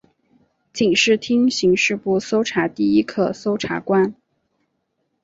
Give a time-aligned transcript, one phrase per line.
[0.73, 4.15] 警视厅刑事部搜查第一课搜查官。